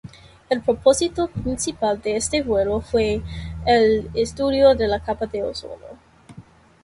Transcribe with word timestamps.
El 0.49 0.61
propósito 0.63 1.27
principal 1.27 2.01
de 2.01 2.15
este 2.15 2.41
vuelo 2.41 2.81
fue 2.81 3.21
el 3.67 4.09
estudio 4.15 4.73
de 4.73 4.87
la 4.87 4.99
capa 5.03 5.27
de 5.27 5.43
ozono. 5.43 5.85